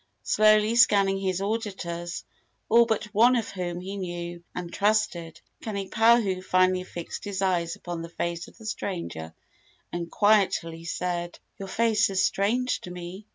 Slowly 0.23 0.73
scanning 0.77 1.19
his 1.19 1.41
auditors, 1.41 2.23
all 2.69 2.87
but 2.87 3.03
one 3.13 3.35
of 3.35 3.51
whom 3.51 3.81
he 3.81 3.97
knew 3.97 4.43
and 4.55 4.73
trusted, 4.73 5.39
Kanipahu 5.61 6.41
finally 6.43 6.83
fixed 6.83 7.23
his 7.23 7.39
eyes 7.43 7.75
upon 7.75 8.01
the 8.01 8.09
face 8.09 8.47
of 8.47 8.57
the 8.57 8.65
stranger 8.65 9.31
and 9.93 10.09
quietly 10.09 10.85
said: 10.85 11.37
"Your 11.59 11.67
face 11.67 12.09
is 12.09 12.23
strange 12.23 12.81
to 12.81 12.89
me. 12.89 13.27